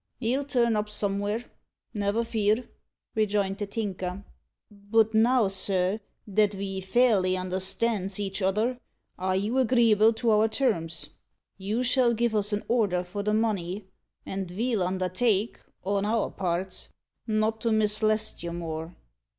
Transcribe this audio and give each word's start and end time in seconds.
"He'll 0.19 0.45
turn 0.45 0.75
up 0.75 0.89
somewhere 0.89 1.45
never 1.93 2.23
fear," 2.23 2.67
rejoined 3.13 3.59
the 3.59 3.67
Tinker. 3.67 4.25
"But 4.71 5.13
now, 5.13 5.47
sir, 5.47 5.99
that 6.25 6.55
ve 6.55 6.81
fairly 6.81 7.37
understands 7.37 8.19
each 8.19 8.41
other, 8.41 8.79
are 9.19 9.35
you 9.35 9.59
agreeable 9.59 10.11
to 10.13 10.31
our 10.31 10.47
terms? 10.47 11.11
You 11.59 11.83
shall 11.83 12.15
give 12.15 12.33
us 12.35 12.51
an 12.51 12.63
order 12.67 13.03
for 13.03 13.21
the 13.21 13.35
money, 13.35 13.85
and 14.25 14.49
ve'll 14.49 14.81
undertake, 14.81 15.59
on 15.83 16.03
our 16.03 16.31
parts, 16.31 16.89
not 17.27 17.61
to 17.61 17.71
mislest 17.71 18.41
you 18.41 18.53
more." 18.53 18.95